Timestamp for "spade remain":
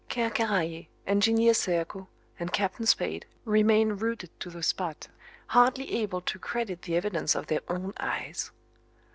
2.87-3.89